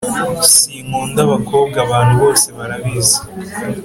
sinkunda 0.55 1.19
abakobwa 1.27 1.77
abantu 1.85 2.13
bose 2.21 2.45
barabizi 2.57 3.19